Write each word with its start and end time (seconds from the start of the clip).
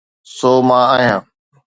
سو 0.35 0.51
مان 0.67 0.83
آهيان. 0.95 1.21